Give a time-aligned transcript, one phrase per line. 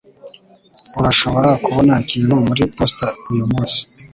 [0.99, 3.79] Urashobora kubona ikintu muri posita uyumunsi